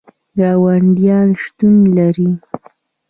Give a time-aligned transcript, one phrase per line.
[0.37, 2.31] ګاونډیان شتون لري